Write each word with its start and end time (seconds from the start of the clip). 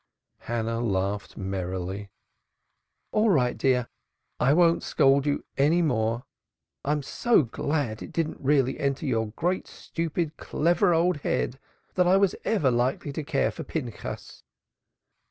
Hannah 0.39 0.79
laughed 0.81 1.37
merrily. 1.37 2.09
"All 3.11 3.29
right, 3.29 3.55
dear, 3.55 3.87
I 4.39 4.51
won't 4.51 4.81
scold 4.81 5.27
you 5.27 5.45
any 5.59 5.83
more. 5.83 6.23
I'm 6.83 7.03
so 7.03 7.43
glad 7.43 8.01
it 8.01 8.11
didn't 8.11 8.39
really 8.39 8.79
enter 8.79 9.05
your 9.05 9.27
great 9.35 9.67
stupid, 9.67 10.37
clever 10.37 10.91
old 10.91 11.17
head 11.17 11.59
that 11.93 12.07
I 12.07 12.17
was 12.17 12.35
likely 12.43 13.13
to 13.13 13.23
care 13.23 13.51
for 13.51 13.63
Pinchas." 13.63 14.43